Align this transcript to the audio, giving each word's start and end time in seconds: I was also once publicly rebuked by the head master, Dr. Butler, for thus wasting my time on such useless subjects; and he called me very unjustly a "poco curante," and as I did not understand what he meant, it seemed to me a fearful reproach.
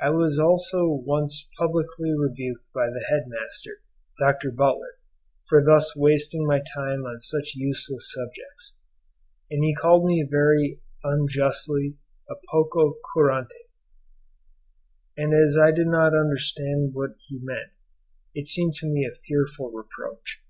I 0.00 0.10
was 0.10 0.38
also 0.38 0.86
once 0.88 1.50
publicly 1.58 2.14
rebuked 2.16 2.62
by 2.72 2.90
the 2.90 3.04
head 3.10 3.24
master, 3.26 3.82
Dr. 4.20 4.52
Butler, 4.52 5.00
for 5.48 5.64
thus 5.64 5.96
wasting 5.96 6.46
my 6.46 6.60
time 6.60 7.04
on 7.04 7.20
such 7.20 7.54
useless 7.56 8.12
subjects; 8.14 8.74
and 9.50 9.64
he 9.64 9.74
called 9.74 10.04
me 10.06 10.22
very 10.30 10.80
unjustly 11.02 11.96
a 12.30 12.34
"poco 12.52 12.98
curante," 13.12 13.66
and 15.16 15.34
as 15.34 15.58
I 15.58 15.72
did 15.72 15.88
not 15.88 16.14
understand 16.14 16.94
what 16.94 17.16
he 17.26 17.40
meant, 17.42 17.72
it 18.36 18.46
seemed 18.46 18.74
to 18.76 18.86
me 18.86 19.04
a 19.04 19.18
fearful 19.26 19.72
reproach. 19.72 20.40